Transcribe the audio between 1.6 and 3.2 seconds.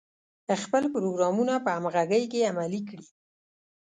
په همغږۍ کې عملي کړي.